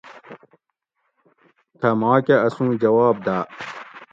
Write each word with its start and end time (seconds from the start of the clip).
تھہ 1.79 1.89
ماکہ 1.99 2.35
اسوں 2.45 2.71
جواب 2.81 3.15
داۤ 3.25 3.43